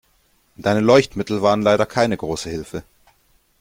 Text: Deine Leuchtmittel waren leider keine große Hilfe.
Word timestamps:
Deine 0.55 0.79
Leuchtmittel 0.79 1.43
waren 1.43 1.61
leider 1.61 1.85
keine 1.85 2.17
große 2.17 2.49
Hilfe. 2.49 2.83